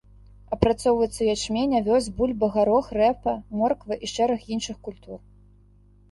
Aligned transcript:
Апрацоўваюцца 0.55 1.21
ячмень, 1.33 1.75
авёс, 1.79 2.03
бульба, 2.19 2.47
гарох, 2.55 2.85
рэпа, 2.99 3.33
морква 3.59 3.93
і 4.07 4.09
шэраг 4.13 4.41
іншых 4.57 4.81
культур. 4.89 5.19